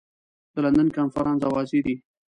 د 0.53 0.55
لندن 0.63 0.87
کنفرانس 0.97 1.41
اوازې 1.49 1.79
دي. 1.85 1.95